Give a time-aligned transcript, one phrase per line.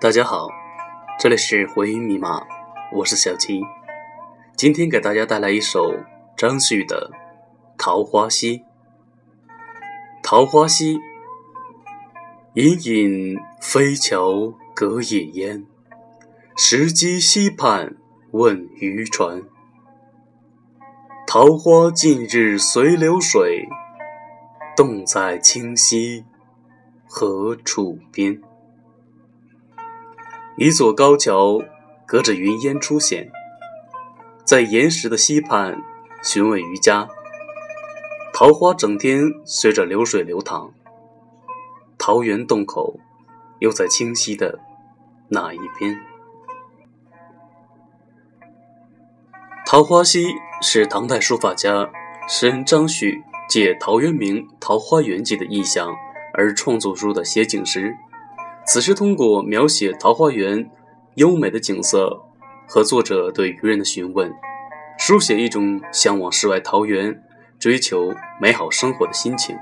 [0.00, 0.48] 大家好，
[1.18, 2.46] 这里是回音密码，
[2.92, 3.60] 我是小七。
[4.54, 5.92] 今天给大家带来一首
[6.36, 7.10] 张旭的
[7.76, 8.58] 《桃花溪》。
[10.22, 11.00] 桃花溪，
[12.54, 15.66] 隐隐飞桥隔野烟，
[16.56, 17.96] 石矶溪畔
[18.30, 19.42] 问渔船。
[21.26, 23.66] 桃花尽日随流水，
[24.76, 26.24] 洞在清溪
[27.04, 28.40] 何处边？
[30.60, 31.62] 一座高桥
[32.04, 33.30] 隔着云烟出现，
[34.44, 35.80] 在岩石的溪畔
[36.20, 37.08] 询问渔家。
[38.32, 40.72] 桃花整天随着流水流淌，
[41.96, 42.98] 桃源洞口
[43.60, 44.58] 又在清溪的
[45.28, 45.96] 哪一边？
[49.64, 50.26] 桃花溪
[50.60, 51.88] 是唐代书法家
[52.28, 55.94] 诗人张旭借陶渊明《桃花源记》的意象
[56.34, 57.94] 而创作出的写景诗。
[58.70, 60.70] 此诗通过描写桃花源
[61.14, 62.22] 优美的景色
[62.66, 64.30] 和作者对渔人的询问，
[64.98, 67.24] 书写一种向往世外桃源、
[67.58, 69.56] 追求美好生活的心情。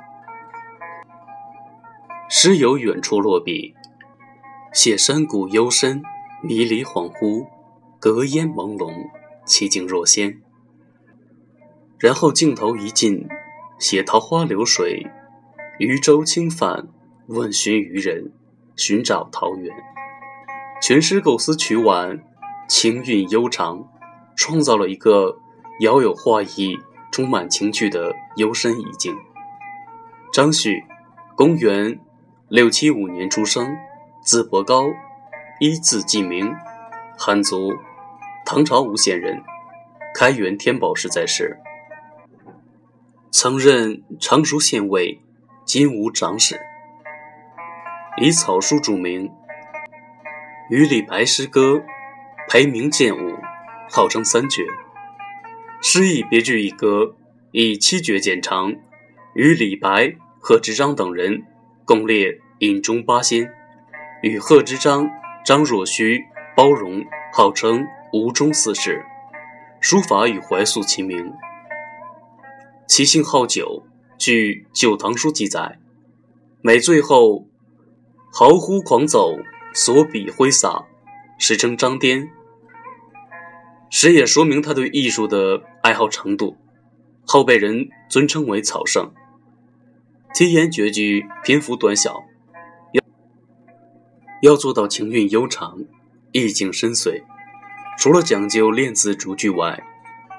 [2.28, 3.76] 诗由远处落笔，
[4.72, 6.02] 写山谷幽深、
[6.42, 7.46] 迷离恍惚、
[8.00, 8.92] 隔烟朦胧、
[9.44, 10.42] 奇景若仙。
[12.00, 13.28] 然后镜头一近，
[13.78, 15.06] 写桃花流水，
[15.78, 16.88] 渔舟轻泛，
[17.28, 18.32] 问询渔人。
[18.76, 19.74] 寻找桃源，
[20.82, 22.22] 全诗构思曲婉，
[22.68, 23.88] 情韵悠长，
[24.36, 25.38] 创造了一个
[25.80, 26.78] 饶有画意、
[27.10, 29.16] 充满情趣的幽深意境。
[30.30, 30.84] 张旭，
[31.34, 31.98] 公元
[32.48, 33.74] 六七五年出生，
[34.22, 34.84] 字伯高，
[35.58, 36.54] 一字季明，
[37.16, 37.72] 汉族，
[38.44, 39.42] 唐朝吴县人，
[40.14, 41.58] 开元天宝时在世，
[43.30, 45.22] 曾任常熟县尉、
[45.64, 46.60] 金吾长史。
[48.18, 49.30] 以草书著名，
[50.70, 51.82] 与李白诗歌，
[52.48, 53.36] 裴明剑舞，
[53.90, 54.64] 号称三绝。
[55.82, 57.14] 诗意别具一格，
[57.50, 58.74] 以七绝见长，
[59.34, 61.42] 与李白、贺知章等人
[61.84, 63.52] 共列饮中八仙，
[64.22, 65.10] 与贺知章、
[65.44, 66.24] 张若虚、
[66.56, 67.04] 包容
[67.34, 69.04] 号称吴中四士。
[69.78, 71.34] 书法与怀素齐名，
[72.88, 73.86] 其性好酒。
[74.16, 75.78] 据《旧唐书》记载，
[76.62, 77.46] 每醉后。
[78.38, 79.38] 豪呼狂走，
[79.72, 80.84] 所笔挥洒，
[81.38, 82.30] 史称张颠。
[83.88, 86.58] 时也说明他对艺术的爱好程度，
[87.24, 89.10] 后被人尊称为草圣。
[90.34, 92.26] 七言绝句篇幅短小，
[92.92, 93.02] 要
[94.42, 95.78] 要做到情韵悠长，
[96.32, 97.22] 意境深邃。
[97.98, 99.82] 除了讲究练字逐句外，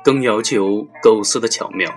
[0.03, 1.91] 更要求构思的巧妙。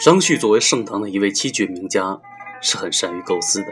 [0.00, 2.20] 张旭作为盛唐的一位七绝名家，
[2.60, 3.68] 是很善于构思的。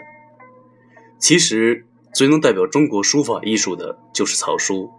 [1.22, 4.90] 其实，最能代表中国书法艺术的就是草书，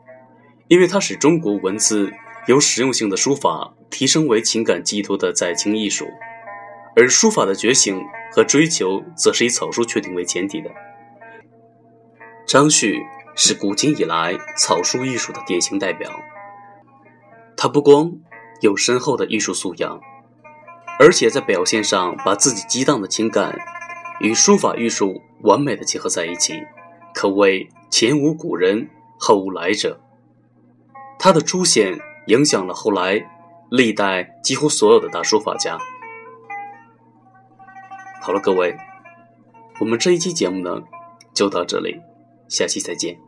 [0.70, 2.14] 因为它使中国文字
[2.48, 6.08] 由实用性的书法提升为情感寄托的载情艺术，
[6.96, 8.02] 而书法的觉醒
[8.32, 10.72] 和追求，则是以草书确定为前提的。
[12.48, 13.02] 张旭
[13.36, 16.10] 是古今以来草书艺术的典型代表，
[17.58, 18.10] 他不光
[18.62, 20.00] 有深厚的艺术素养，
[20.98, 23.60] 而且在表现上把自己激荡的情感。
[24.20, 26.54] 与书法艺术完美的结合在一起，
[27.14, 28.90] 可谓前无古人
[29.20, 30.02] 后无来者。
[31.20, 33.30] 他的出现影响了后来
[33.70, 35.78] 历代几乎所有的大书法家。
[38.22, 38.78] 好了，各位，
[39.80, 40.82] 我们这一期节目呢
[41.34, 42.02] 就到这里，
[42.50, 43.20] 下期再见。